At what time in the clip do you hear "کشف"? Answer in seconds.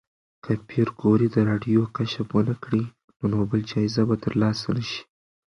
1.97-2.27